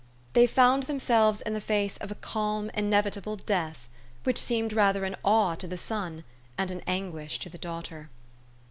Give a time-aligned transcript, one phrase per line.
[0.33, 3.87] They found themselves in the face of a calm, in evitable death,
[4.23, 6.23] which seemed rather an awe to the son,
[6.57, 8.09] and an anguish to the daughter.